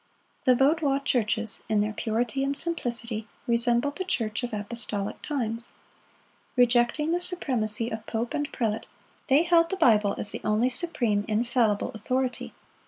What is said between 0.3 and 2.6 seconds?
The Vaudois churches, in their purity and